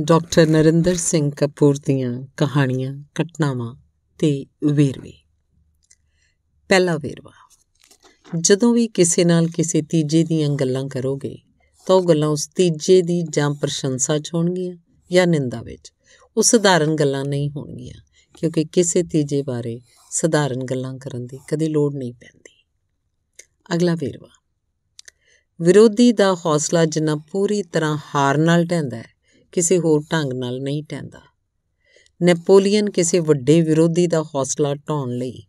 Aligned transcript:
Doctor 0.00 0.46
Narendra 0.46 0.94
Singh 0.94 1.30
Kapoor 1.30 1.76
ਦੀਆਂ 1.86 2.22
ਕਹਾਣੀਆਂ, 2.36 3.04
ਘਟਨਾਵਾਂ 3.22 3.74
ਤੇ 4.18 4.46
ਵੇਰਵੇ। 4.64 5.12
ਪਹਿਲਾ 6.68 6.96
ਵੇਰਵਾ, 6.96 7.32
ਜਦੋਂ 8.40 8.74
ਵੀ 8.74 8.88
ਕਿਸੇ 8.88 9.24
ਨਾਲ 9.24 9.46
ਕਿਸੇ 9.46 9.82
ਤੀਜੇ 9.82 10.24
ਦੀਆਂ 10.24 10.48
ਗੱਲਾਂ 10.48 10.88
ਕਰੋਗੇ, 10.88 11.38
ਤਾਂ 11.86 11.96
ਉਹ 11.96 12.04
ਗੱਲਾਂ 12.04 12.28
ਉਸ 12.28 12.48
ਤੀਜੇ 12.56 13.02
ਦੀ 13.02 13.22
ਜਾਂ 13.22 13.50
ਪ੍ਰਸ਼ੰਸਾ 13.50 14.18
ਚ 14.18 14.30
ਹੋਣਗੀਆਂ 14.34 14.76
ਜਾਂ 15.12 15.26
ਨਿੰਦਾ 15.26 15.62
ਵਿੱਚ। 15.62 15.92
ਉਹ 16.36 16.42
ਸਧਾਰਨ 16.42 16.94
ਗੱਲਾਂ 16.94 17.24
ਨਹੀਂ 17.24 17.50
ਹੋਣਗੀਆਂ, 17.50 18.02
ਕਿਉਂਕਿ 18.34 18.64
ਕਿਸੇ 18.64 19.02
ਤੀਜੇ 19.02 19.42
ਬਾਰੇ 19.42 19.80
ਸਧਾਰਨ 20.10 20.64
ਗੱਲਾਂ 20.64 20.98
ਕਰਨ 20.98 21.26
ਦੀ 21.26 21.38
ਕਦੇ 21.48 21.68
ਲੋੜ 21.68 21.94
ਨਹੀਂ 21.94 22.12
ਪੈਂਦੀ। 22.12 22.64
ਅਗਲਾ 23.74 23.94
ਵੇਰਵਾ, 23.94 24.30
ਵਿਰੋਧੀ 25.60 26.12
ਦਾ 26.12 26.34
ਹੌਸਲਾ 26.34 26.84
ਜਿੰਨਾ 26.84 27.16
ਪੂਰੀ 27.16 27.62
ਤਰ੍ਹਾਂ 27.62 27.98
ਹਾਰ 28.14 28.38
ਨਾਲ 28.38 28.64
ਢਹਿੰਦਾ 28.64 28.96
ਹੈ 28.96 29.15
ਕਿਸੇ 29.56 29.78
ਹੋਰ 29.78 30.02
ਢੰਗ 30.12 30.32
ਨਾਲ 30.32 30.60
ਨਹੀਂ 30.60 30.84
ਟੈਂਦਾ 30.84 31.20
ਨੈਪੋਲੀਅਨ 32.22 32.90
ਕਿਸੇ 32.90 33.18
ਵੱਡੇ 33.18 33.60
ਵਿਰੋਧੀ 33.60 34.06
ਦਾ 34.06 34.22
ਹੌਸਲਾ 34.22 34.74
ਢਾਉਣ 34.74 35.10
ਲਈ 35.10 35.42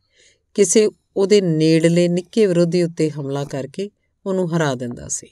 ਕਿਸੇ 0.53 0.89
ਉਹਦੇ 1.17 1.41
ਨੇੜਲੇ 1.41 2.07
ਨਿੱਕੇ 2.07 2.45
ਵਿਰੋਧੀ 2.47 2.83
ਉੱਤੇ 2.83 3.09
ਹਮਲਾ 3.09 3.43
ਕਰਕੇ 3.45 3.89
ਉਹਨੂੰ 4.25 4.57
ਹਰਾ 4.57 4.75
ਦਿੰਦਾ 4.75 5.07
ਸੀ, 5.07 5.27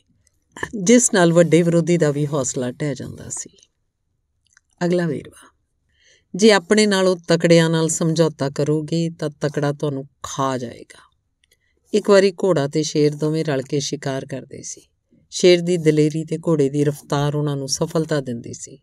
ਜਿਸ 0.84 1.14
ਨਾਲ 1.14 1.34
ਵੱਡੇ 1.34 1.62
ਵਿਰੋਧੀ 1.62 1.98
ਦਾ 1.98 2.12
ਵੀ 2.12 2.28
ਹੌਸਲਾ 2.28 2.72
ਟਹਿ 2.72 2.96
ਜਾਂਦਾ 2.96 3.30
ਸੀ। 3.30 3.50
ਅਗਲਾ 4.86 5.08
ਵੇਰਵਾ, 5.08 5.50
ਜੇ 6.36 6.52
ਆਪਣੇ 6.52 6.86
ਨਾਲੋਂ 6.86 7.18
ਤਕੜਿਆਂ 7.28 7.70
ਨਾਲ 7.70 7.88
ਸਮਝੌਤਾ 7.90 8.50
ਕਰੋਗੇ 8.50 9.10
ਤਾਂ 9.10 9.30
ਤਕੜਾ 9.30 9.74
ਤੁਹਾਨੂੰ 9.74 10.06
ਖਾ 10.24 10.58
ਜਾਏਗਾ। 10.58 11.04
ਇੱਕ 11.94 12.10
ਵਾਰੀ 12.10 12.32
ਘੋੜਾ 12.32 12.68
ਤੇ 12.68 12.84
ਸ਼ੇਰ 12.84 13.16
ਦੋਵੇਂ 13.16 13.46
ਰਲ 13.46 13.62
ਕੇ 13.62 13.80
ਸ਼ਿਕਾਰ 13.80 14.26
ਕਰਦੇ 14.26 14.62
ਸੀ। 14.62 14.82
ਸ਼ੇਰ 15.30 15.62
ਦੀ 15.62 15.78
ਦਲੇਰੀ 15.78 16.26
ਤੇ 16.26 16.38
ਘੋੜੇ 16.38 16.70
ਦੀ 16.70 16.84
ਰਫ਼ਤਾਰ 16.84 17.36
ਉਹਨਾਂ 17.36 17.56
ਨੂੰ 17.56 17.68
ਸਫਲਤਾ 17.68 18.22
ਦਿੰਦੀ 18.22 18.54
ਸੀ। 18.54 18.80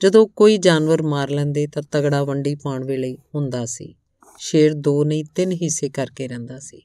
ਜਦੋਂ 0.00 0.26
ਕੋਈ 0.26 0.58
ਜਾਨਵਰ 0.58 1.02
ਮਾਰ 1.02 1.30
ਲੈਂਦੇ 1.30 1.66
ਤਾਂ 1.66 1.82
ਤਗੜਾ 1.90 2.24
ਵੰਡੀ 2.24 2.54
ਪਾਉਣ 2.54 2.84
ਵੇਲੇ 2.84 3.16
ਹੁੰਦਾ 3.34 3.66
ਸੀ। 3.66 3.94
ਸ਼ੇਰ 4.38 4.74
ਦੋ 4.74 5.04
ਨਹੀਂ, 5.04 5.24
ਤਿੰਨ 5.34 5.52
ਹਿੱਸੇ 5.52 5.88
ਕਰਕੇ 5.88 6.28
ਰਹਿੰਦਾ 6.28 6.58
ਸੀ। 6.58 6.82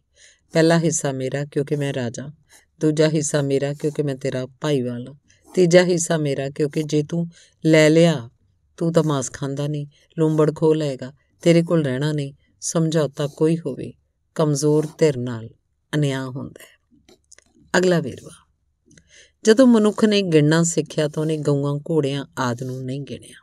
ਪਹਿਲਾ 0.51 0.79
ਹਿੱਸਾ 0.79 1.11
ਮੇਰਾ, 1.11 1.45
ਕਿਉਂਕਿ 1.45 1.75
ਮੈਂ 1.75 1.93
ਰਾਜਾ। 1.93 2.29
ਦੂਜਾ 2.79 3.07
ਹਿੱਸਾ 3.07 3.41
ਮੇਰਾ, 3.41 3.73
ਕਿਉਂਕਿ 3.73 4.03
ਮੈਂ 4.03 4.15
ਤੇਰਾ 4.15 4.45
ਭਾਈਵਾਲ 4.45 5.07
ਹਾਂ 5.07 5.15
ਤੀਜਾ 5.53 5.83
ਹਿੱਸਾ 5.83 6.17
ਮੇਰਾ, 6.17 6.49
ਕਿਉਂਕਿ 6.49 6.83
ਜੇ 6.83 7.03
ਤੂੰ 7.03 7.27
ਲੈ 7.65 7.89
ਲਿਆ, 7.89 8.29
ਤੂੰ 8.77 8.93
ਤਾਂ 8.93 9.03
ਮਾਸ 9.03 9.31
ਖਾਂਦਾ 9.31 9.67
ਨਹੀਂ, 9.67 9.87
ਲੂੰਬੜ 10.19 10.55
ਖੋ 10.55 10.73
ਲਏਗਾ, 10.73 11.13
ਤੇਰੇ 11.41 11.63
ਕੋਲ 11.63 11.85
ਰਹਿਣਾ 11.85 12.11
ਨਹੀਂ, 12.11 12.33
ਸਮਝੌਤਾ 12.61 13.27
ਕੋਈ 13.27 13.57
ਹੋਵੇ, 13.57 13.93
ਕਮਜ਼ੋਰ 14.35 14.87
ਧਿਰ 14.97 15.17
ਨਾਲ 15.17 15.49
ਅਨਿਆਂ 15.95 16.27
ਹੁੰਦਾ 16.27 16.63
ਹੈ। 16.63 17.07
ਅਗਲਾ 17.77 17.99
ਵੇਰਵਾ। 17.99 18.42
ਜਦੋਂ 19.45 19.67
ਮਨੁੱਖ 19.67 20.05
ਨੇ 20.05 20.21
ਗਿਣਨਾ 20.21 20.63
ਸਿੱਖਿਆ 20.63 21.07
ਤਾਂ 21.07 21.21
ਉਹਨੇ 21.21 21.37
ਗਊਆਂ, 21.37 21.79
ਘੋੜਿਆਂ 21.89 22.25
ਆਦ 22.39 22.63
ਨੂੰ 22.63 22.85
ਨਹੀਂ 22.85 23.01
ਗਿਣਿਆ। 23.01 23.35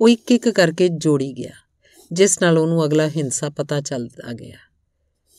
ਉਹ 0.00 0.08
ਇੱਕ 0.08 0.32
ਇੱਕ 0.32 0.48
ਕਰਕੇ 0.48 0.88
ਜੋੜੀ 0.88 1.32
ਗਿਆ, 1.32 1.50
ਜਿਸ 2.12 2.42
ਨਾਲ 2.42 2.58
ਉਹਨੂੰ 2.58 2.84
ਅਗਲਾ 2.84 3.08
ਹਿੰਸਾ 3.08 3.50
ਪਤਾ 3.50 3.80
ਚੱਲਦਾ 3.80 4.32
ਗਿਆ 4.32 4.56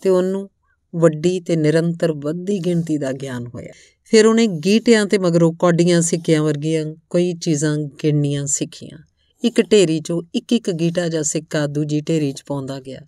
ਤੇ 0.02 0.10
ਉਹਨੂੰ 0.10 0.50
ਵੱਡੀ 0.96 1.40
ਤੇ 1.40 1.56
ਨਿਰੰਤਰ 1.56 2.12
ਵੱਧਦੀ 2.12 2.60
ਗਿਣਤੀ 2.60 2.98
ਦਾ 2.98 3.12
ਗਿਆਨ 3.12 3.48
ਹੋਇਆ। 3.48 3.72
ਫਿਰ 4.04 4.26
ਉਹਨੇ 4.26 4.48
ਗੀਟਿਆਂ 4.48 5.06
ਤੇ 5.06 5.18
ਮਗਰੋਂ 5.18 5.54
ਕੌਡੀਆਂ 5.54 6.02
ਸਿੱਕਿਆਂ 6.02 6.44
ਵਰਗੀਆਂ 6.44 6.86
ਕਈ 7.10 7.34
ਚੀਜ਼ਾਂ 7.34 7.78
ਗਿਣਨੀਆਂ 7.78 8.46
ਸਿੱਖੀਆਂ। 8.46 8.98
ਇੱਕ 9.44 9.62
ਢੇਰੀ 9.72 9.98
'ਚੋਂ 9.98 10.22
ਇੱਕ 10.36 10.54
ਇੱਕ 10.54 10.72
ਗੀਟਾ 10.72 11.08
ਜਾਂ 11.08 11.24
ਸਿੱਕਾ 11.24 11.68
ਦੂਜੀ 11.68 12.02
ਢੇਰੀ 12.02 12.32
'ਚ 12.32 12.44
ਪਾਉਂਦਾ 12.48 12.80
ਗਿਆ। 12.80 13.00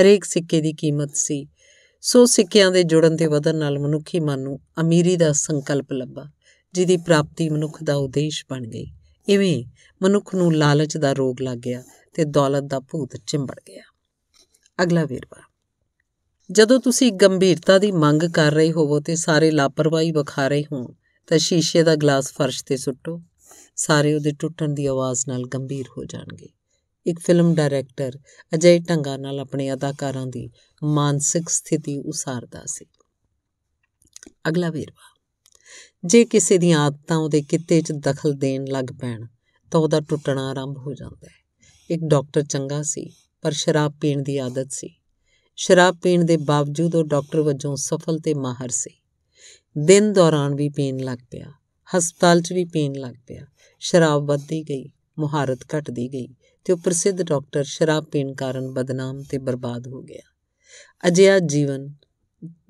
ਹਰੇਕ 0.00 0.24
ਸਿੱਕੇ 0.24 0.60
ਦੀ 0.60 0.72
ਕੀਮਤ 0.72 1.10
ਸੀ 1.14 1.46
ਸੋ 2.06 2.26
ਸਿੱਕਿਆਂ 2.26 2.70
ਦੇ 2.70 2.82
ਜੁੜਨ 2.82 3.16
ਤੇ 3.16 3.26
ਵਧਣ 3.26 3.54
ਨਾਲ 3.54 3.78
ਮਨੁੱਖੀ 3.78 4.20
ਮਨ 4.20 4.40
ਨੂੰ 4.40 4.60
ਅਮੀਰੀ 4.80 5.16
ਦਾ 5.16 5.32
ਸੰਕਲਪ 5.32 5.92
ਲੱਭਾ, 5.92 6.30
ਜਿਹਦੀ 6.74 6.96
ਪ੍ਰਾਪਤੀ 6.96 7.48
ਮਨੁੱਖ 7.48 7.82
ਦਾ 7.84 7.94
ਉਦੇਸ਼ 7.94 8.44
ਬਣ 8.50 8.66
ਗਈ। 8.66 8.86
ਇਵੇਂ 9.28 9.64
ਮਨੁੱਖ 10.02 10.34
ਨੂੰ 10.34 10.54
ਲਾਲਚ 10.54 10.96
ਦਾ 10.96 11.12
ਰੋਗ 11.12 11.40
ਲੱਗ 11.40 11.58
ਗਿਆ 11.58 11.82
ਤੇ 12.14 12.24
ਦੌਲਤ 12.24 12.62
ਦਾ 12.62 12.80
ਭੂਤ 12.80 13.16
ਚਿੰਬੜ 13.26 13.54
ਗਿਆ। 13.68 13.82
ਅਗਲਾ 14.82 15.04
ਵੇਰਵਾ। 15.04 15.42
ਜਦੋਂ 16.50 16.80
ਤੁਸੀਂ 16.80 17.12
ਗੰਭੀਰਤਾ 17.12 17.78
ਦੀ 17.78 17.92
ਮੰਗ 17.92 18.22
ਕਰ 18.22 18.52
ਰਹੇ 18.52 18.72
ਹੋਵੋ 18.72 19.00
ਤੇ 19.00 19.16
ਸਾਰੇ 19.16 19.50
ਲਾਪਰਵਾਹੀ 19.50 20.10
ਵਿਖਾ 20.10 20.48
ਰਹੇ 20.48 20.64
ਹੋਣ, 20.72 20.86
ਤਾਂ 21.26 21.38
ਸ਼ੀਸ਼ੇ 21.38 21.82
ਦਾ 21.82 21.94
ਗਲਾਸ 21.94 22.32
ਫਰਸ਼ 22.32 22.64
ਤੇ 22.64 22.76
ਸੁੱਟੋ। 22.76 23.22
ਸਾਰੇ 23.76 24.14
ਉਹਦੇ 24.14 24.32
ਟੁੱਟਣ 24.32 24.68
ਦੀ 24.68 24.86
ਆਵਾਜ਼ 24.86 25.24
ਨਾਲ 25.28 25.44
ਗੰਭੀਰ 25.44 25.84
ਹੋ 25.98 26.04
ਜਾਣਗੇ। 26.04 26.48
ਇੱਕ 27.06 27.18
ਫਿਲਮ 27.18 27.54
ਡਾਇਰੈਕਟਰ 27.54 28.18
ਅਜੇ 28.54 28.78
ਢੰਗਾ 28.78 29.16
ਨਾਲ 29.16 29.40
ਆਪਣੇ 29.40 29.72
ਅਦਾਕਾਰਾਂ 29.72 30.26
ਦੀ 30.26 30.50
ਮਾਨਸਿਕ 30.84 31.48
ਸਥਿਤੀ 31.48 31.98
ਉਸਾਰਦਾ 31.98 32.62
ਸੀ। 32.66 32.86
ਅਗਲਾ 34.48 34.70
ਵੇਰਵਾ, 34.70 35.20
ਜੇ 36.04 36.24
ਕਿਸੇ 36.24 36.58
ਦੀਆਂ 36.58 36.80
ਆਦਤਾਂ 36.80 37.16
ਉਹਦੇ 37.16 37.42
ਕਿੱਤੇ 37.42 37.80
'ਚ 37.80 37.92
ਦਖਲ 37.92 38.32
ਦੇਣ 38.32 38.64
ਲੱਗ 38.64 38.84
ਪੈਣ, 39.00 39.26
ਤਾਂ 39.70 39.80
ਉਹਦਾ 39.80 40.00
ਟੁੱਟਣਾ 40.00 40.50
ਆਰੰਭ 40.50 40.78
ਹੋ 40.78 40.94
ਜਾਂਦਾ 40.94 41.26
ਹੈ। 41.26 41.64
ਇੱਕ 41.90 42.02
ਡਾਕਟਰ 42.04 42.42
ਚੰਗਾ 42.42 42.82
ਸੀ, 42.82 43.12
ਪਰ 43.42 43.52
ਸ਼ਰਾਬ 43.52 43.92
ਪੀਣ 44.00 44.22
ਦੀ 44.22 44.38
ਆਦਤ 44.38 44.72
ਸੀ। 44.72 44.94
ਸ਼ਰਾਬ 45.56 45.96
ਪੀਣ 45.96 46.24
ਦੇ 46.24 46.36
ਬਾਵਜੂਦ 46.36 46.94
ਉਹ 46.94 47.04
ਡਾਕਟਰ 47.04 47.40
ਵਜੋਂ 47.40 47.76
ਸਫਲ 47.76 48.18
ਤੇ 48.18 48.34
ਮਾਹਰ 48.34 48.68
ਸੀ। 48.68 48.90
ਦਿਨ 49.78 50.12
ਦੌਰਾਨ 50.12 50.54
ਵੀ 50.54 50.68
ਪੀਣ 50.68 50.98
ਲੱਗ 50.98 51.18
ਪਿਆ, 51.30 51.52
ਹਸਪਤਾਲ 51.96 52.40
'ਚ 52.40 52.52
ਵੀ 52.52 52.64
ਪੀਣ 52.64 52.92
ਲੱਗ 52.92 53.14
ਪਿਆ। 53.26 53.46
ਸ਼ਰਾਬ 53.78 54.26
ਵੱਧਦੀ 54.26 54.62
ਗਈ, 54.62 54.90
ਮੁਹਾਰਤ 55.18 55.58
ਘਟਦੀ 55.76 56.08
ਗਈ 56.12 56.28
ਤੇ 56.66 56.72
ਉਹ 56.72 56.78
ਪ੍ਰਸਿੱਧ 56.78 57.22
ਡਾਕਟਰ 57.22 57.64
ਸ਼ਰਾਬ 57.64 58.04
ਪੀਣ 58.04 58.34
ਕਾਰਨ 58.34 58.70
ਬਦਨਾਮ 58.70 59.22
ਤੇ 59.22 59.38
ਬਰਬਾਦ 59.38 59.88
ਹੋ 59.88 60.02
ਗਿਆ। 60.02 60.22
ਅਜਿਹਾ 61.06 61.38
ਜੀਵਨ 61.38 61.94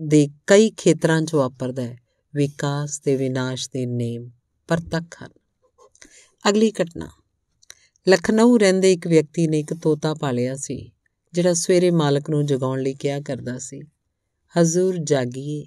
ਦੇ 0.00 0.28
ਕਈ 0.46 0.70
ਖੇਤਰਾਂ 0.70 1.22
'ਚ 1.22 1.34
ਵਾਪਰਦਾ 1.34 1.82
ਹੈ। 1.82 2.00
ਵਿਕਾਸ 2.34 2.98
ਤੇ 2.98 3.16
ਵਿਨਾਸ਼ 3.16 3.68
ਦੇ 3.68 3.86
ਨੇਮ 3.86 4.30
ਪ੍ਰਤੱਖ 4.68 5.22
ਹਨ। 5.22 5.30
ਅਗਲੀ 6.48 6.70
ਘਟਨਾ। 6.70 7.08
ਲਖਨਊ 8.08 8.58
ਰਹਿੰਦੇ 8.58 8.92
ਇੱਕ 8.92 9.06
ਵਿਅਕਤੀ 9.06 9.46
ਨੇ 9.46 9.60
ਇੱਕ 9.60 9.74
ਤੋਤਾ 9.74 10.14
ਪਾਲਿਆ 10.14 10.56
ਸੀ, 10.56 10.92
ਜਿਹੜਾ 11.32 11.54
ਸਵੇਰੇ 11.54 11.90
ਮਾਲਕ 11.90 12.30
ਨੂੰ 12.30 12.46
ਜਗਾਉਣ 12.46 12.82
ਲਈ 12.82 12.94
ਕਿਹਾ 12.94 13.20
ਕਰਦਾ 13.20 13.58
ਸੀ, 13.58 13.82
ਹਜ਼ੂਰ 14.60 14.96
ਜਾਗੀਏ, 14.96 15.66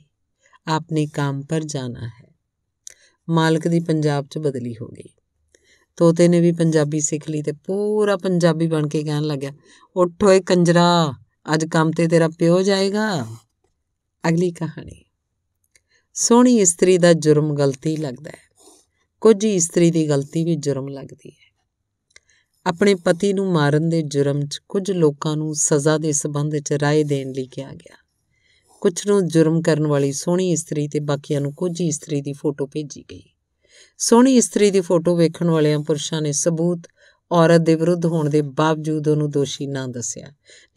ਆਪਨੇ 0.67 1.07
ਕੰਮ 1.07 1.41
ਪਰ 1.41 1.63
ਜਾਣਾ 1.63 2.07
ਹੈ। 2.07 2.35
ਮਾਲਕ 3.29 3.67
ਦੀ 3.67 3.79
ਪੰਜਾਬ 3.79 4.27
'ਚ 4.27 4.37
ਬਦਲੀ 4.37 4.75
ਹੋ 4.81 4.87
ਗਈ। 4.87 5.18
ਤੋਤੇ 5.98 6.28
ਨੇ 6.28 6.40
ਵੀ 6.40 6.52
ਪੰਜਾਬੀ 6.52 7.00
ਸਿੱਖ 7.00 7.30
ਲਈ 7.30 7.42
ਤੇ 7.42 7.52
ਪੂਰਾ 7.52 8.16
ਪੰਜਾਬੀ 8.16 8.66
ਬਣ 8.66 8.88
ਕੇ 8.88 9.02
ਕਹਿਣ 9.02 9.22
ਲੱਗਿਆ 9.22 9.52
ਉੱਠ 9.96 10.24
ਓਏ 10.24 10.40
ਕੰਜਰਾ 10.40 11.14
ਅੱਜ 11.54 11.64
ਕੰਮ 11.64 11.90
ਤੇ 11.90 12.06
ਤੇਰਾ 12.06 12.28
ਪਿਓ 12.28 12.62
ਜਾਏਗਾ 12.62 13.26
ਅਗਲੀ 14.28 14.50
ਕਹਾਣੀ 14.50 15.04
ਸੋਹਣੀ 16.14 16.58
ਇਸਤਰੀ 16.58 16.98
ਦਾ 16.98 17.12
ਜੁਰਮ 17.12 17.54
ਗਲਤੀ 17.54 17.96
ਲੱਗਦਾ 17.96 18.30
ਹੈ 18.30 18.54
ਕੁਝ 19.20 19.44
ਇਸਤਰੀ 19.44 19.90
ਦੀ 19.90 20.08
ਗਲਤੀ 20.08 20.44
ਵੀ 20.44 20.56
ਜੁਰਮ 20.56 20.88
ਲੱਗਦੀ 20.88 21.30
ਹੈ 21.30 21.52
ਆਪਣੇ 22.66 22.94
ਪਤੀ 22.94 23.32
ਨੂੰ 23.32 23.52
ਮਾਰਨ 23.52 23.88
ਦੇ 23.88 24.02
ਜੁਰਮ 24.02 24.46
'ਚ 24.46 24.60
ਕੁਝ 24.68 24.90
ਲੋਕਾਂ 24.90 25.36
ਨੂੰ 25.36 25.54
ਸਜ਼ਾ 25.54 25.98
ਦੇ 25.98 26.12
ਸਬੰਧ 26.12 26.56
'ਚ 26.56 26.72
رائے 26.72 27.06
ਦੇਣ 27.06 27.32
ਲਈ 27.32 27.46
ਕਿਹਾ 27.46 27.72
ਗਿਆ 27.72 27.96
ਕੁਝ 28.80 29.06
ਨੂੰ 29.06 29.28
ਜੁਰਮ 29.28 29.62
ਕਰਨ 29.62 29.86
ਵਾਲੀ 29.86 30.12
ਸੋਹਣੀ 30.12 30.52
ਇਸਤਰੀ 30.52 30.88
ਤੇ 30.88 31.00
ਬਾਕੀਆਂ 31.00 31.40
ਨੂੰ 31.40 31.54
ਕੁਝ 31.54 31.80
ਇਸਤਰੀ 31.80 32.20
ਦੀ 32.20 32.32
ਫੋਟੋ 32.32 32.66
ਭੇਜੀ 32.66 33.04
ਗਈ 33.10 33.22
ਸੋਹਣੀ 33.98 34.36
ਇਸਤਰੀ 34.36 34.70
ਦੀ 34.70 34.80
ਫੋਟੋ 34.80 35.16
ਵੇਖਣ 35.16 35.50
ਵਾਲਿਆਂ 35.50 35.78
ਪੁਰਸ਼ਾਂ 35.78 36.22
ਨੇ 36.22 36.32
ਸਬੂਤ 36.32 36.86
ਔਰਤ 37.30 37.60
ਦੇ 37.60 37.74
ਵਿਰੁੱਧ 37.74 38.06
ਹੋਣ 38.06 38.30
ਦੇ 38.30 38.42
ਬਾਵਜੂਦ 38.42 39.08
ਉਹਨੂੰ 39.08 39.30
ਦੋਸ਼ੀ 39.30 39.66
ਨਾ 39.66 39.86
ਦੱਸਿਆ 39.86 40.26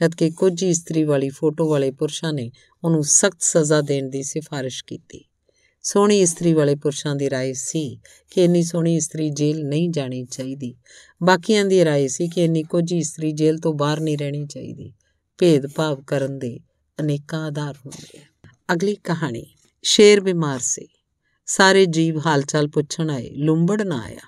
ਜਦਕਿ 0.01 0.29
ਕੁਝ 0.29 0.63
ਇਸਤਰੀ 0.63 1.03
ਵਾਲੀ 1.03 1.29
ਫੋਟੋ 1.29 1.69
ਵਾਲੇ 1.69 1.91
ਪੁਰਸ਼ਾਂ 1.91 2.34
ਨੇ 2.34 2.51
ਉਹਨੂੰ 2.84 3.03
ਸਖਤ 3.03 3.41
ਸਜ਼ਾ 3.41 3.81
ਦੇਣ 3.81 4.09
ਦੀ 4.09 4.23
ਸਿਫਾਰਿਸ਼ 4.23 4.84
ਕੀਤੀ 4.85 5.23
ਸੋਹਣੀ 5.84 6.19
ਇਸਤਰੀ 6.22 6.53
ਵਾਲੇ 6.53 6.75
ਪੁਰਸ਼ਾਂ 6.75 7.16
ਦੀ 7.16 7.28
رائے 7.28 7.53
ਸੀ 7.56 8.00
ਕਿ 8.31 8.44
ਇੰਨੀ 8.44 8.63
ਸੋਹਣੀ 8.63 8.95
ਇਸਤਰੀ 8.95 9.29
ਜੇਲ੍ਹ 9.29 9.63
ਨਹੀਂ 9.66 9.90
ਜਾਣੀ 9.90 10.25
ਚਾਹੀਦੀ 10.25 10.75
ਬਾਕੀਆਂ 11.22 11.66
ਦੀ 11.66 11.84
رائے 11.84 12.07
ਸੀ 12.07 12.28
ਕਿ 12.28 12.44
ਇੰਨੀ 12.44 12.63
ਕੁਝ 12.63 12.94
ਇਸਤਰੀ 12.94 13.31
ਜੇਲ੍ਹ 13.31 13.59
ਤੋਂ 13.59 13.73
ਬਾਹਰ 13.73 14.00
ਨਹੀਂ 14.00 14.18
ਰਹਿਣੀ 14.18 14.45
ਚਾਹੀਦੀ 14.45 14.94
ਭੇਦਭਾਵ 15.40 16.01
ਕਰਨ 16.01 16.40
ਦੇ 16.40 16.59
ਅਨੇਕਾਂ 16.97 17.47
ਆਧਾਰ 17.47 17.75
ਹੁੰਦੇ 17.75 18.19
ਆ 18.19 18.50
ਅਗਲੀ 18.73 18.95
ਕਹਾਣੀ 18.95 19.45
ਸ਼ੇਰ 19.84 20.22
ਬਿਮਾਰ 20.22 20.59
ਸੀ 20.59 20.88
ਸਾਰੇ 21.52 21.84
ਜੀਵ 21.86 22.18
ਹਾਲਚਾਲ 22.26 22.68
ਪੁੱਛਣ 22.68 23.10
ਆਏ, 23.10 23.28
ਲੁੰਬੜ 23.30 23.82
ਨਾ 23.82 23.96
ਆਇਆ। 23.96 24.20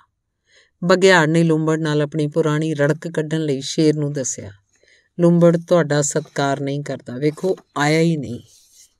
ਬਗਿਆੜ 0.81 1.27
ਨੇ 1.27 1.43
ਲੁੰਬੜ 1.43 1.79
ਨਾਲ 1.79 2.01
ਆਪਣੀ 2.01 2.27
ਪੁਰਾਣੀ 2.27 2.73
ਰੜਕ 2.73 3.07
ਕੱਢਣ 3.07 3.41
ਲਈ 3.41 3.61
ਸ਼ੇਰ 3.61 3.95
ਨੂੰ 3.95 4.11
ਦੱਸਿਆ, 4.13 4.51
ਲੁੰਬੜ 5.19 5.57
ਤੁਹਾਡਾ 5.57 6.01
ਸਤਕਾਰ 6.01 6.59
ਨਹੀਂ 6.59 6.83
ਕਰਦਾ। 6.83 7.17
ਵੇਖੋ, 7.17 7.55
ਆਇਆ 7.77 7.99
ਹੀ 7.99 8.17
ਨਹੀਂ। 8.17 8.39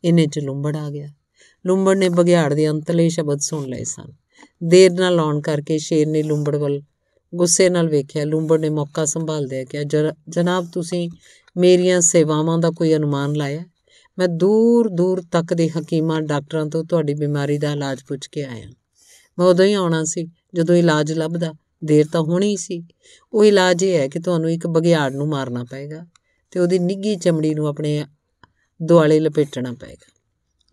ਇਹਨੇ 0.03 0.25
ਚ 0.25 0.39
ਲੁੰਬੜ 0.39 0.75
ਆ 0.75 0.89
ਗਿਆ। 0.89 1.09
ਲੁੰਬੜ 1.65 1.97
ਨੇ 1.97 2.09
ਬਗਿਆੜ 2.09 2.53
ਦੇ 2.53 2.69
ਅੰਤਲੇ 2.69 3.09
ਸ਼ਬਦ 3.09 3.39
ਸੁਣ 3.39 3.65
ਲਏ 3.65 3.83
ਸਨ। 3.83 4.11
ਦੇਰ 4.63 4.91
ਨਾਲ 4.91 5.19
ਆਉਣ 5.19 5.41
ਕਰਕੇ 5.41 5.77
ਸ਼ੇਰ 5.77 6.07
ਨੇ 6.07 6.23
ਲੁੰਬੜ 6.23 6.55
ਵੱਲ 6.55 6.81
ਗੁੱਸੇ 7.33 7.69
ਨਾਲ 7.69 7.89
ਵੇਖਿਆ। 7.89 8.25
ਲੁੰਬੜ 8.25 8.59
ਨੇ 8.59 8.69
ਮੌਕਾ 8.69 9.05
ਸੰਭਾਲਦਿਆ 9.05 9.63
ਕਿਹਾ 9.63 10.11
ਜਨਾਬ 10.29 10.67
ਤੁਸੀਂ 10.73 11.09
ਮੇਰੀਆਂ 11.57 12.01
ਸੇਵਾਵਾਂ 12.01 12.57
ਦਾ 12.57 12.71
ਕੋਈ 12.71 12.95
ਅਨੁਮਾਨ 12.95 13.35
ਲਾਇਆ? 13.35 13.63
ਮੈਂ 14.17 14.27
ਦੂਰ 14.27 14.89
ਦੂਰ 14.89 15.23
ਤੱਕ 15.31 15.53
ਦੇ 15.53 15.69
ਹਕੀਮਾਂ 15.69 16.21
ਡਾਕਟਰਾਂ 16.21 16.65
ਤੋਂ 16.65 16.85
ਤੁਹਾਡੀ 16.85 17.13
ਬਿਮਾਰੀ 17.13 17.57
ਦਾ 17.57 17.71
ਇਲਾਜ 17.71 18.03
ਪੁੱਛ 18.07 18.27
ਕੇ 18.27 18.43
ਆਇਆ। 18.43 18.67
ਮੈਂ 19.39 19.47
ਉਦੋਂ 19.47 19.65
ਹੀ 19.65 19.73
ਆਉਣਾ 19.73 20.03
ਸੀ, 20.03 20.27
ਜਦੋਂ 20.53 20.75
ਇਲਾਜ 20.75 21.11
ਲੱਭਦਾ, 21.13 21.53
ਦੇਰ 21.85 22.05
ਤਾਂ 22.11 22.21
ਹੋਣੀ 22.21 22.57
ਸੀ। 22.57 22.83
ਉਹ 23.33 23.45
ਇਲਾਜ 23.45 23.83
ਇਹ 23.83 23.99
ਹੈ 23.99 24.07
ਕਿ 24.07 24.19
ਤੁਹਾਨੂੰ 24.19 24.51
ਇੱਕ 24.51 24.67
ਬਗਿਆੜ 24.67 25.13
ਨੂੰ 25.13 25.27
ਮਾਰਨਾ 25.27 25.63
ਪਏਗਾ 25.63 26.05
ਤੇ 26.51 26.59
ਉਹਦੀ 26.59 26.79
ਨਿੱਗੀ 26.79 27.15
ਚਮੜੀ 27.15 27.55
ਨੂੰ 27.55 27.67
ਆਪਣੇ 27.67 28.05
ਦੁਆਲੇ 28.83 29.19
ਲਪੇਟਣਾ 29.19 29.73
ਪਏਗਾ। 29.73 30.11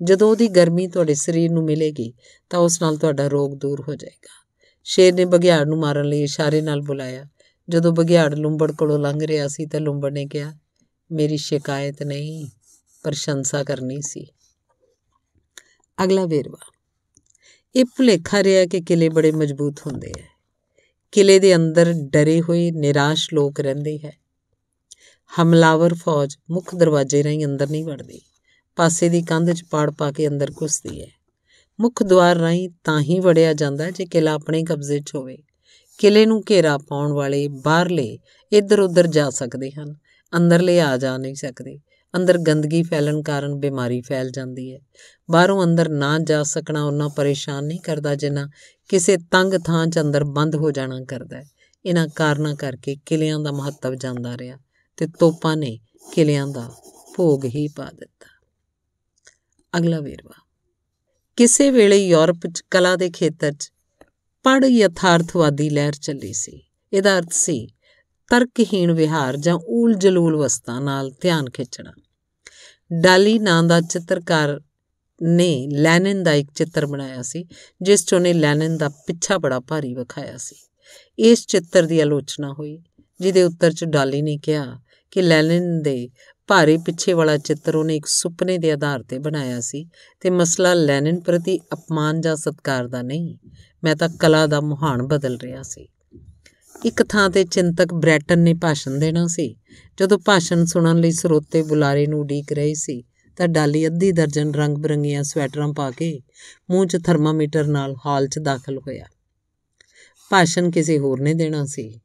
ਜਦੋਂ 0.03 0.31
ਉਹਦੀ 0.31 0.49
ਗਰਮੀ 0.49 0.87
ਤੁਹਾਡੇ 0.87 1.15
ਸਰੀਰ 1.15 1.51
ਨੂੰ 1.51 1.65
ਮਿਲੇਗੀ, 1.65 2.15
ਤਾਂ 2.51 2.61
ਉਸ 2.61 2.83
ਨਾਲ 2.83 2.97
ਤੁਹਾਡਾ 2.97 3.29
ਰੋਗ 3.29 3.55
ਦੂਰ 3.55 3.85
ਹੋ 3.89 3.95
ਜਾਏਗਾ। 3.95 4.47
ਸ਼ੇਰ 4.85 5.15
ਨੇ 5.15 5.25
ਬਘਿਆੜ 5.25 5.67
ਨੂੰ 5.67 5.79
ਮਾਰਨ 5.79 6.05
ਲਈ 6.05 6.23
ਇਸ਼ਾਰੇ 6.23 6.61
ਨਾਲ 6.61 6.81
ਬੁਲਾਇਆ। 6.81 7.27
ਜਦੋਂ 7.69 7.93
ਬਘਿਆੜ 7.93 8.35
ਲੰਬੜ 8.35 8.73
ਕੋਲੋਂ 8.73 8.99
ਲੰਘ 8.99 9.21
ਰਿਹਾ 9.23 9.49
ਸੀ 9.49 9.67
ਤਾਂ 9.67 9.81
ਲੰਬੜ 9.81 10.13
ਨੇ 10.13 10.27
ਕਿਹਾ, 10.27 10.55
ਮੇਰੀ 11.13 11.37
ਸ਼ਿਕਾਇਤ 11.37 12.03
ਨਹੀਂ। 12.03 12.47
ਪ੍ਰਸ਼ੰਸਾ 13.03 13.65
ਕਰਨੀ 13.65 14.01
ਸੀ। 14.01 14.27
ਅਗਲਾ 16.05 16.27
ਵੇਰਵਾ। 16.27 16.73
ਇਹ 17.77 17.85
ਭੁਲੇਖਾ 17.85 18.43
ਰਿਹਾ 18.43 18.67
ਕਿ 18.67 18.81
ਕਿਲੇ 18.81 19.09
ਬੜੇ 19.09 19.33
ਮਜ਼ਬੂਤ 19.33 19.81
ਹੁੰਦੇ 19.87 20.13
ਐ 20.19 20.23
ਕਿਲੇ 21.13 21.39
ਦੇ 21.39 21.57
ਅੰਦਰ 21.57 21.93
ਡਰੇ 21.93 22.41
ਹੋਏ 22.41 22.71
ਨਿਰਾਸ਼ 22.71 23.35
ਲੋਕ 23.35 23.61
ਰਹਿੰਦੇ 23.61 23.99
ਹੈ। 24.05 24.19
ਹਮਲਾਵਰ 25.43 25.95
ਫੌਜ 25.95 26.37
ਮੁੱਖ 26.51 26.75
ਦਰਵਾਜ਼ੇ 26.75 27.25
ਰਾਹੀਂ 27.25 27.45
ਅੰਦਰ 27.45 27.71
ਨਹੀਂ 27.71 27.85
ਵੜਦੀ। 27.85 28.21
ਪਾਸੇ 28.77 29.09
ਦੀ 29.09 29.23
ਕੰਧ 29.23 29.53
'ਚ 29.53 29.65
ਪਾੜ 29.71 29.91
ਪਾ 29.91 30.13
ਕੇ 30.13 30.29
ਅੰਦਰ 30.29 30.51
ਘੁਸਦੀ 30.63 31.03
ਹੈ। 31.03 31.07
ਮੁੱਖ 31.81 32.03
ਦੁਆਰ 32.03 32.37
ਰਾਹੀਂ 32.37 32.71
ਤਾਂ 32.85 33.01
ਹੀ 33.01 33.21
ਵੜਿਆ 33.21 33.53
ਜਾਂਦਾ 33.53 33.91
ਜੇ 33.91 34.07
ਕਿਲਾ 34.07 34.33
ਆਪਣੇ 34.33 34.65
ਕਬਜ਼ੇ 34.65 35.01
'ਚ 35.01 35.15
ਹੋਵੇ। 35.15 35.39
ਕਿਲੇ 35.99 36.27
ਨੂੰ 36.27 36.43
ਘੇਰਾ 36.51 36.79
ਪਾਉਣ 36.79 37.13
ਵਾਲੇ 37.13 37.49
ਬਾਹਰਲੇ 37.49 38.19
ਇੱਧਰ 38.53 38.81
ਉੱਧਰ 38.81 39.07
ਜਾ 39.07 39.31
ਸਕਦੇ 39.31 39.71
ਹਨ। 39.71 39.97
ਅੰਦਰਲੇ 40.37 40.81
ਆ 40.81 40.97
ਜਾ 40.97 41.19
ਨਹੀਂ 41.19 41.35
ਸਕਦੇ। 41.35 41.81
ਅੰਦਰ 42.17 42.39
ਗੰਦਗੀ 42.39 42.83
ਫੈਲਣ 42.83 43.23
ਕਾਰਨ 43.23 43.55
ਬਿਮਾਰੀ 43.55 44.01
ਫੈਲ 44.01 44.31
ਜਾਂਦੀ 44.31 44.75
ਹੈ। 44.75 44.79
ਬਾਹਰੋਂ 45.31 45.65
ਅੰਦਰ 45.65 45.89
ਨਾ 45.89 46.19
ਜਾ 46.19 46.43
ਸਕਣਾ 46.43 46.85
ਉਹਨਾਂ 46.85 47.09
ਪਰੇਸ਼ਾਨ 47.09 47.65
ਨਹੀਂ 47.65 47.81
ਕਰਦਾ 47.81 48.15
ਜਿੰਨਾ 48.15 48.49
ਕਿਸੇ 48.89 49.17
ਤੰਗ 49.17 49.55
ਥਾਂ 49.65 49.87
'ਚ 49.87 49.99
ਅੰਦਰ 49.99 50.25
ਬੰਦ 50.25 50.57
ਹੋ 50.57 50.71
ਜਾਣਾ 50.71 51.05
ਕਰਦਾ 51.05 51.37
ਹੈ। 51.37 51.45
ਇਹਨਾਂ 51.85 52.09
ਕਾਰਨਾਂ 52.09 52.55
ਕਰਕੇ 52.55 52.97
ਕਿਲਿਆਂ 53.07 53.39
ਦਾ 53.39 53.53
ਮਹੱਤਵ 53.53 53.95
ਜਾਂਦਾ 53.95 54.39
ਰਿਹਾ 54.39 54.59
ਤੇ 54.97 55.07
ਤੋਪਾਂ 55.07 55.57
ਨੇ 55.57 55.79
ਕਿਲਿਆਂ 56.13 56.47
ਦਾ 56.47 56.71
ਭੋਗ 57.17 57.45
ਹੀ 57.45 57.69
ਪਾ 57.69 57.85
ਦਿੱਤਾ। 57.85 58.47
ਅਗਲਾ 59.79 60.01
ਵੇਰਵਾ। 60.01 60.43
ਕਿਸੇ 61.37 61.71
ਵੇਲੇ 61.71 62.07
ਯੂਰਪ 62.07 62.47
'ਚ 62.47 62.63
ਕਲਾ 62.71 62.97
ਦੇ 62.97 63.11
ਖੇਤਰ 63.11 63.53
'ਚ 63.53 63.73
ਪੜ 64.43 64.65
ਯਥਾਰਥਵਾਦੀ 64.65 65.71
ਲਹਿਰ 65.71 65.93
ਚੱਲੀ 65.93 66.33
ਸੀ। 66.33 66.63
ਇਹਦਾ 66.93 67.19
ਅਰਥ 67.19 67.33
ਸੀ 67.33 67.69
ਤਰਕਹੀਣ 68.31 68.93
ਵਿਹਾਰ 68.93 69.37
ਜਾਂ 69.37 69.59
ਊਲ 69.69 69.95
ਜਲੂਲ 69.95 70.37
ਵਸਤਾਂ 70.37 70.81
ਨਾਲ 70.81 71.11
ਧਿਆਨ 71.21 71.51
ਖਿੱਚਣਾ। 71.51 71.93
ਡਾਲੀ 73.03 73.39
ਨਾਂ 73.39 73.63
ਦਾ 73.63 73.81
ਚਿੱਤਰਕਾਰ 73.81 74.61
ਨੇ 75.23 75.69
ਲੈਨਿਨ 75.73 76.23
ਦਾ 76.23 76.33
ਇੱਕ 76.33 76.51
ਚਿੱਤਰ 76.55 76.87
ਬਣਾਇਆ 76.87 77.23
ਸੀ, 77.23 77.45
ਜਿਸ 77.83 78.05
'ਚ 78.05 78.15
ਉਹਨੇ 78.15 78.33
ਲੈਨਿਨ 78.33 78.77
ਦਾ 78.77 78.89
ਪਿੱਛਾ 78.89 79.39
ਬੜਾ 79.39 79.61
ਭਾਰੀ 79.61 79.95
ਵਿਖਾਇਆ 79.95 80.37
ਸੀ। 80.37 80.57
ਇਸ 81.19 81.47
ਚਿੱਤਰ 81.47 81.83
ਦੀ 81.83 82.01
ਆਲੋਚਨਾ 82.01 82.53
ਹੋਈ, 82.53 82.79
ਜਿਹਦੇ 83.21 83.43
ਉੱਤਰ 83.43 83.73
'ਚ 83.73 83.85
ਡਾਲੀ 83.85 84.23
ਨੇ 84.23 84.37
ਕਿਹਾ 84.37 84.81
ਕਿ 85.11 85.23
ਲੈਨਿਨ 85.23 85.83
ਦੇ 85.83 86.09
ਭਾਰੇ 86.47 86.77
ਪਿੱਛੇ 86.77 87.13
ਵਾਲਾ 87.13 87.37
ਚਿੱਤਰ 87.37 87.77
ਉਹਨੇ 87.77 87.97
ਇੱਕ 87.97 88.07
ਸੁਪਨੇ 88.07 88.59
ਦੇ 88.59 88.73
ਆਧਾਰ 88.73 89.03
ਤੇ 89.03 89.19
ਬਣਾਇਆ 89.19 89.61
ਸੀ 89.61 89.87
ਤੇ 90.21 90.31
ਮਸਲਾ 90.31 90.75
ਲੈਨਿਨ 90.75 91.21
ਪ੍ਰਤੀ 91.21 91.59
ਅਪਮਾਨ 91.73 92.21
ਜਾਂ 92.21 92.37
ਸਤਕਾਰ 92.37 92.89
ਦਾ 92.89 93.03
ਨਹੀਂ, 93.03 93.37
ਮੈਂ 93.85 93.97
ਤਾਂ 93.97 94.09
ਕਲਾ 94.09 94.47
ਦਾ 94.47 94.61
ਮੁਹਾਨ 94.61 95.03
ਬਦਲ 95.03 95.39
ਰਿਹਾ 95.43 95.63
ਸੀ। 95.63 95.89
ਇੱਕ 96.87 97.03
ਥਾਂ 97.09 97.31
ਤੇ 97.31 97.45
ਚਿੰਤਕ 97.45 97.95
ਬ੍ਰੈਟਨ 97.95 98.39
ਨੇ 98.39 98.55
ਭਾਸ਼ਣ 98.55 98.99
ਦੇਣਾ 98.99 99.27
ਸੀ। 99.27 99.57
ਜਦੋਂ 100.01 100.19
ਭਾਸ਼ਣ 100.19 100.65
ਸੁਣਨ 100.65 101.01
ਲਈ 101.01 101.13
ਸਰੋਤੇ 101.13 101.63
ਬੁਲਾਰੇ 101.63 102.07
ਨੂੰ 102.07 102.21
ਉਡੀਕ 102.21 102.53
ਰਹੇ 102.53 102.75
ਸੀ, 102.75 103.05
ਤਾਂ 103.37 103.49
ਡਾਲੀ 103.49 103.87
ਅੱਧੀ 103.87 104.13
ਦਰਜਨ 104.13 104.55
ਰੰਗ 104.55 104.79
ਬਰੰਗੀਆਂ 104.79 105.23
ਸਵੈਟਰਾਂ 105.23 105.73
ਪਾ 105.73 105.91
ਕੇ 105.91 106.21
ਮੂੰਹ 106.71 106.87
'ਚ 106.87 106.97
ਥਰਮਾਮੀਟਰ 107.07 107.67
ਨਾਲ 107.67 107.95
ਹਾਲ 108.07 108.29
'ਚ 108.29 108.39
ਦਾਖਲ 108.39 108.79
ਹੋਇਆ। 108.79 109.05
ਭਾਸ਼ਣ 110.31 110.71
ਕਿਸੇ 110.71 110.99
ਹੋਰ 110.99 111.21
ਨੇ 111.21 111.35
ਦੇਣਾ 111.35 111.65
ਸੀ, 111.65 112.01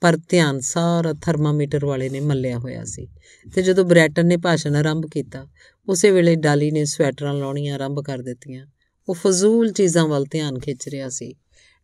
ਪਰ 0.00 0.16
ਧਿਆਨ 0.28 0.60
ਸਾਰਾ 0.60 1.12
ਥਰਮਾਮੀਟਰ 1.12 1.86
ਵਾਲੇ 1.86 2.08
ਨੇ 2.08 2.20
ਮੱਲਿਆ 2.20 2.58
ਹੋਇਆ 2.58 2.84
ਸੀ 2.84 3.08
ਤੇ 3.54 3.62
ਜਦੋਂ 3.62 3.84
ਬ੍ਰੈਟਨ 3.84 4.26
ਨੇ 4.26 4.36
ਭਾਸ਼ਣ 4.36 4.76
ਆਰੰਭ 4.76 5.06
ਕੀਤਾ, 5.12 5.46
ਉਸੇ 5.88 6.10
ਵੇਲੇ 6.10 6.34
ਡਾਲੀ 6.34 6.70
ਨੇ 6.70 6.84
ਸਵੈਟਰਾਂ 6.84 7.34
ਲਾਉਣੀਆਂ 7.34 7.74
ਆਰੰਭ 7.74 8.04
ਕਰ 8.04 8.18
ਦਿੱਤੀਆਂ। 8.18 8.66
ਉਹ 9.08 9.14
ਫਜ਼ੂਲ 9.14 9.72
ਚੀਜ਼ਾਂ 9.72 10.06
ਵੱਲ 10.06 10.24
ਧਿਆਨ 10.30 10.58
ਖਿੱਚ 10.58 10.88
ਰਿਹਾ 10.88 11.08
ਸੀ। 11.08 11.34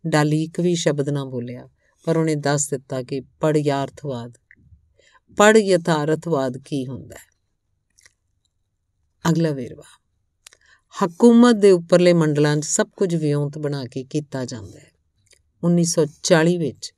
ਡਾਲੀ 0.07 0.43
ਇੱਕ 0.43 0.61
ਵੀ 0.61 0.75
ਸ਼ਬਦ 0.75 1.09
ਨਾ 1.09 1.25
ਬੋਲਿਆ। 1.25 1.69
ਪਰ 2.07 2.17
ਉਹਨੇ 2.17 2.35
ਦੱਸ 2.35 2.71
ਦਿੱਤਾ 2.71 3.03
ਕਿ 3.03 3.21
ਪੜ 3.21 3.57
ਯਾਰਥਵਾਦ 3.57 4.39
ਪੜ 5.37 5.57
ਯਥਾਰਥਵਾਦ 5.57 6.59
ਕੀ 6.59 6.87
ਹੁੰਦਾ 6.87 7.17
ਹੈ? 7.17 7.37
ਅਗਲਾ 9.31 9.51
ਵੇਰਵਾ, 9.51 10.01
ਹਕੂਮਤ 11.05 11.55
ਦੇ 11.55 11.71
ਉੱਪਰਲੇ 11.71 12.13
ਮੰਡਲਾਂ 12.13 12.57
'ਚ 12.57 12.65
ਸਭ 12.65 12.89
ਕੁਝ 12.97 13.15
ਵਿਉਂਤ 13.15 13.59
ਬਣਾ 13.59 13.85
ਕੇ 13.85 14.05
ਕੀਤਾ 14.05 14.45
ਜਾਂਦਾ 14.45 14.79
ਹੈ। 14.79 14.93
1940 15.65 16.59
ਵਿੱਚ 16.59 16.95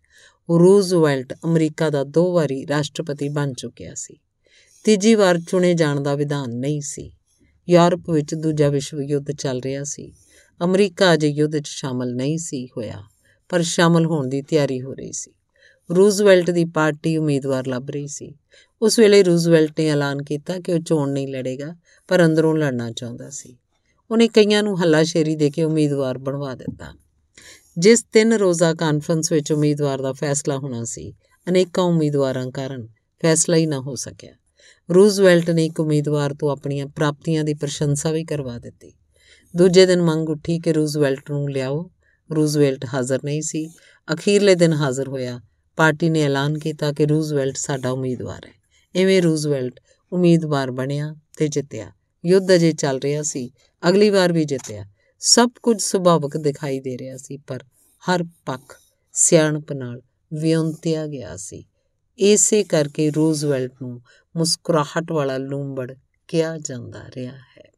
ਰੂਜ਼ਵੈਲਟ 0.58 1.34
ਅਮਰੀਕਾ 1.44 1.90
ਦਾ 1.90 2.04
ਦੋ 2.04 2.32
ਵਾਰੀ 2.32 2.66
ਰਾਸ਼ਟਰਪਤੀ 2.66 3.28
ਬਣ 3.28 3.52
ਚੁੱਕਿਆ 3.52 3.94
ਸੀ। 3.94 4.16
ਤੀਜੀ 4.84 5.14
ਵਾਰ 5.14 5.38
ਚੁਣੇ 5.40 5.74
ਜਾਣ 5.74 6.00
ਦਾ 6.00 6.14
ਵਿਧਾਨ 6.14 6.50
ਨਹੀਂ 6.50 6.80
ਸੀ। 6.80 7.12
ਯੂਰਪ 7.68 8.10
ਵਿੱਚ 8.10 8.34
ਦੂਜਾ 8.34 8.68
ਵਿਸ਼ਵ 8.68 9.00
ਯੁੱਧ 9.00 9.32
ਚੱਲ 9.32 9.60
ਰਿਹਾ 9.60 9.84
ਸੀ। 9.84 10.12
ਅਮਰੀਕਾ 10.64 11.14
ਅਜੇ 11.14 11.28
ਯੁੱਧ 11.28 11.58
'ਚ 11.58 11.66
ਸ਼ਾਮਲ 11.66 12.14
ਨਹੀਂ 12.14 12.38
ਸੀ 12.38 12.66
ਹੋਇਆ। 12.66 13.02
ਪਰ 13.48 13.62
ਸ਼ਾਮਲ 13.62 14.06
ਹੋਣ 14.06 14.28
ਦੀ 14.28 14.42
ਤਿਆਰੀ 14.42 14.82
ਹੋ 14.82 14.94
ਰਹੀ 14.94 15.12
ਸੀ। 15.12 15.30
ਰੂਜ਼ਵੈਲਟ 15.96 16.50
ਦੀ 16.50 16.64
ਪਾਰਟੀ 16.64 17.16
ਉਮੀਦਵਾਰ 17.16 17.66
ਲੱਭ 17.66 17.90
ਰਹੀ 17.90 18.06
ਸੀ। 18.06 18.34
ਉਸ 18.82 18.98
ਵੇਲੇ 18.98 19.22
ਰੂਜ਼ਵੈਲਟ 19.22 19.80
ਨੇ 19.80 19.88
ਐਲਾਨ 19.88 20.22
ਕੀਤਾ 20.22 20.60
ਕਿ 20.60 20.72
ਉਹ 20.72 20.78
ਚੋਣ 20.78 21.10
ਨਹੀਂ 21.10 21.28
ਲੜੇਗਾ, 21.28 21.76
ਪਰ 22.08 22.24
ਅੰਦਰੋਂ 22.24 22.56
ਲੜਨਾ 22.56 22.90
ਚਾਹੁੰਦਾ 22.90 23.30
ਸੀ। 23.30 23.58
ਉਹਨੇ 24.10 24.28
ਕਈਆਂ 24.28 24.62
ਨੂੰ 24.62 24.82
ਹੱਲਾਸ਼ੇਰੀ 24.82 25.36
ਦੇ 25.36 25.50
ਕੇ 25.50 25.64
ਉਮੀਦਵਾਰ 25.64 26.18
ਬਣਵਾ 26.18 26.54
ਦਿੱਤਾ। 26.54 26.94
ਜਿਸ 27.78 28.02
ਤਿੰਨ 28.02 28.32
ਰੋਜ਼ਾ 28.32 28.74
ਕਾਨਫਰੰਸ 28.74 29.32
ਵਿੱਚ 29.32 29.52
ਉਮੀਦਵਾਰ 29.52 30.02
ਦਾ 30.02 30.12
ਫੈਸਲਾ 30.12 30.56
ਹੋਣਾ 30.58 30.84
ਸੀ, 30.84 31.14
ਅਨੇਕਾਂ 31.48 31.84
ਉਮੀਦਵਾਰਾਂ 31.84 32.50
ਕਾਰਨ 32.50 32.86
ਫੈਸਲਾ 33.22 33.56
ਹੀ 33.56 33.66
ਨਾ 33.66 33.80
ਹੋ 33.80 33.94
ਸਕਿਆ। 33.94 34.32
ਰੂਜ਼ਵੈਲਟ 34.94 35.50
ਨੇ 35.50 35.66
ਇੱਕ 35.66 35.80
ਉਮੀਦਵਾਰ 35.80 36.34
ਤੋਂ 36.34 36.50
ਆਪਣੀਆਂ 36.50 36.86
ਪ੍ਰਾਪਤੀਆਂ 36.86 37.44
ਦੀ 37.44 37.54
ਪ੍ਰਸ਼ੰਸਾ 37.54 38.10
ਵੀ 38.10 38.24
ਕਰਵਾ 38.24 38.58
ਦਿੱਤੀ। 38.58 38.92
ਦੂਜੇ 39.56 39.86
ਦਿਨ 39.86 40.02
ਮੰਗ 40.02 40.28
ਉੱਠੀ 40.28 40.58
ਕਿ 40.58 40.72
ਰੂਜ਼ਵੈਲਟ 40.72 41.30
ਨੂੰ 41.30 41.50
ਲਿਆਓ। 41.50 41.90
ਰੂਜ਼ਵੈਲਟ 42.36 42.86
ਹਾਜ਼ਰ 42.94 43.18
ਨਹੀਂ 43.24 43.42
ਸੀ। 43.42 43.70
ਅਖੀਰਲੇ 44.14 44.54
ਦਿਨ 44.54 44.72
ਹਾਜ਼ਰ 44.72 45.08
ਹੋਇਆ। 45.08 45.40
ਪਾਰਟੀ 45.76 46.10
ਨੇ 46.10 46.22
ਐਲਾਨ 46.22 46.58
ਕੀਤਾ 46.58 46.92
ਕਿ 46.92 47.06
ਰੂਜ਼ਵੈਲਟ 47.06 47.56
ਸਾਡਾ 47.56 47.90
ਉਮੀਦਵਾਰ 47.90 48.46
ਹੈ। 48.46 48.52
ਐਵੇਂ 49.02 49.22
ਰੂਜ਼ਵੈਲਟ 49.22 49.80
ਉਮੀਦਵਾਰ 50.12 50.70
ਬਣਿਆ 50.70 51.14
ਤੇ 51.38 51.48
ਜਿੱਤਿਆ। 51.48 51.92
ਯੁੱਧ 52.26 52.54
ਅਜੇ 52.54 52.72
ਚੱਲ 52.72 52.98
ਰਿਹਾ 52.98 53.22
ਸੀ। 53.22 53.50
ਅਗਲੀ 53.88 54.10
ਵਾਰ 54.10 54.32
ਵੀ 54.32 54.44
ਜਿੱਤਿਆ। 54.44 54.86
ਸਭ 55.18 55.48
ਕੁਝ 55.62 55.82
ਸੁਭਾਵਕ 55.82 56.36
ਦਿਖਾਈ 56.36 56.80
ਦੇ 56.80 56.98
ਰਿਹਾ 56.98 57.16
ਸੀ, 57.16 57.36
ਪਰ 57.36 57.64
ਹਰ 58.10 58.24
ਪੱਖ 58.46 58.80
ਸਿਆਣਪ 59.12 59.72
ਨਾਲ 59.72 60.02
ਵਿਉਂਤਿਆ 60.34 61.06
ਗਿਆ 61.06 61.36
ਸੀ। 61.36 61.64
ਇਸੇ 62.18 62.64
ਕਰਕੇ 62.64 63.10
ਰੂਜ਼ਵੈਲਟ 63.10 63.72
ਨੂੰ 63.82 64.02
ਮੁਸਕਰਾਹਟ 64.36 65.12
ਵਾਲਾ 65.12 65.36
ਲੂੰਬੜ 65.36 65.94
ਕਿਹਾ 66.28 66.58
ਜਾਂਦਾ 66.58 67.04
ਰਿਹਾ 67.16 67.32
ਹੈ। 67.32 67.72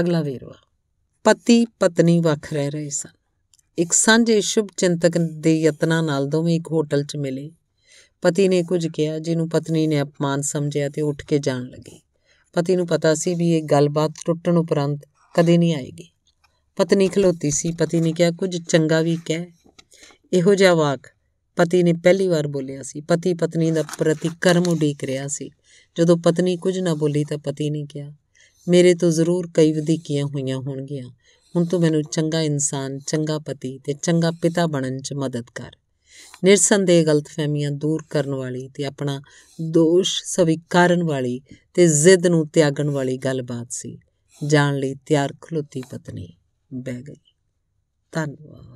ਅਗਲਾ 0.00 0.22
ਵੇਰਵਾ। 0.22 0.54
ਪਤੀ 1.24 1.64
ਪਤਨੀ 1.64 2.20
ਵੱਖ 2.20 2.52
ਰਹਿ 2.52 2.70
ਰਹੇ 2.70 2.90
ਸਨ। 2.90 3.21
ਇੱਕ 3.78 3.92
ਸਾਂਝੇ 3.92 4.40
ਸ਼ੁਭ 4.40 4.68
ਚਿੰਤਕ 4.76 5.18
ਦੇ 5.18 5.60
ਯਤਨਾਂ 5.60 6.02
ਨਾਲ 6.02 6.26
ਦੋਵੇਂ 6.26 6.56
ਇੱਕ 6.56 6.72
ਹੋਟਲ 6.72 7.04
'ਚ 7.04 7.16
ਮਿਲੇ। 7.16 7.50
ਪਤੀ 8.22 8.48
ਨੇ 8.48 8.62
ਕੁਝ 8.62 8.88
ਕਿਹਾ, 8.88 9.18
ਜਿਹਨੂੰ 9.18 9.48
ਪਤਨੀ 9.48 9.86
ਨੇ 9.86 10.02
ਅਪਮਾਨ 10.02 10.40
ਸਮਝਿਆ 10.40 10.88
ਤੇ 10.88 11.02
ਉੱਠ 11.02 11.26
ਕੇ 11.26 11.38
ਜਾਣ 11.38 11.64
ਲੱਗੀ। 11.64 12.00
ਪਤੀ 12.52 12.76
ਨੂੰ 12.76 12.86
ਪਤਾ 12.86 13.14
ਸੀ 13.14 13.34
ਵੀ 13.34 13.50
ਇਹ 13.50 13.62
ਗੱਲਬਾਤ 13.62 14.12
ਟੁੱਟਣ 14.26 14.56
ਉਪਰੰਤ 14.56 15.00
ਕਦੇ 15.34 15.58
ਨਹੀਂ 15.58 15.74
ਆਏਗੀ। 15.74 16.08
ਪਤਨੀ 16.76 17.08
ਖਲੋਤੀ 17.08 17.50
ਸੀ। 17.50 17.72
ਪਤੀ 17.72 18.00
ਨੇ 18.00 18.12
ਕਿਹਾ, 18.12 18.30
ਕੁਝ 18.30 18.56
ਚੰਗਾ 18.68 19.00
ਵੀ 19.00 19.18
ਕਹਿ। 19.26 19.46
ਇਹੋ 20.32 20.54
ਜਿਹਾ 20.54 20.74
ਵਾਕ 20.74 21.00
ਪਤੀ 21.56 21.82
ਨੇ 21.82 21.92
ਪਹਿਲੀ 21.92 22.28
ਵਾਰ 22.28 22.46
ਬੋਲਿਆ 22.46 22.82
ਸੀ। 22.82 23.00
ਪਤੀ 23.00 23.34
ਪਤਨੀ 23.34 23.70
ਦਾ 23.70 23.82
ਪ੍ਰਤੀਕਰਮ 23.82 24.62
ਉਡੀਕ 24.68 25.04
ਰਿਹਾ 25.04 25.26
ਸੀ। 25.26 25.50
ਜਦੋਂ 25.98 26.16
ਪਤਨੀ 26.16 26.56
ਕੁਝ 26.56 26.78
ਨਾ 26.78 26.94
ਬੋਲੀ 26.94 27.24
ਤਾਂ 27.24 27.38
ਪਤੀ 27.38 27.70
ਨੇ 27.70 27.84
ਕਿਹਾ, 27.90 28.12
ਮੇਰੇ 28.68 28.94
ਤੋਂ 28.94 29.10
ਜ਼ਰੂਰ 29.10 29.48
ਕਈ 29.54 29.72
ਵਧੀਕੀਆਂ 29.72 30.24
ਹੋਈਆਂ 30.24 30.58
ਹੋਣਗੀਆਂ। 30.58 31.10
ਹੁਣ 31.56 31.64
ਤੂੰ 31.64 31.80
ਮੈਨੂੰ 31.80 32.02
ਚੰਗਾ 32.02 32.42
ਇਨਸਾਨ, 32.42 32.98
ਚੰਗਾ 32.98 33.38
ਪਤੀ 33.38 33.78
ਤੇ 33.78 33.92
ਚੰਗਾ 33.92 34.30
ਪਿਤਾ 34.30 34.66
ਬਣਨ 34.66 35.00
'ਚ 35.00 35.12
ਮਦਦ 35.12 35.44
ਕਰ। 35.54 35.70
ਨਿਰਸੰਦੇਹ 36.44 37.06
ਗਲਤਫਹਿਮੀਆਂ 37.06 37.70
ਦੂਰ 37.70 38.02
ਕਰਨ 38.10 38.34
ਵਾਲੀ 38.34 38.68
ਤੇ 38.68 38.84
ਆਪਣਾ 38.84 39.22
ਦੋਸ਼ 39.60 40.22
ਸਵੀਕਾਰਨ 40.24 41.02
ਵਾਲੀ 41.02 41.40
ਤੇ 41.74 41.86
ਜ਼ਿੱਦ 41.86 42.26
ਨੂੰ 42.26 42.48
ਤਿਆਗਣ 42.48 42.90
ਵਾਲੀ 42.90 43.16
ਗੱਲਬਾਤ 43.16 43.66
ਸੀ। 43.70 43.98
ਜਾਣ 44.46 44.76
ਲਈ 44.76 44.94
ਤਿਆਰ 44.94 45.34
ਖਲੋਤੀ 45.40 45.82
ਪਤਨੀ 45.90 46.28
ਬਹਿ 46.74 47.02
ਗਈ। 47.02 47.34
ਧੰਨਵਾਦ। 48.12 48.72